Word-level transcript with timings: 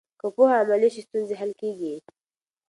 که 0.19 0.27
پوهه 0.35 0.55
عملي 0.61 0.89
شي، 0.93 1.01
ستونزې 1.07 1.35
حل 1.41 1.51
کېږي. 1.61 1.93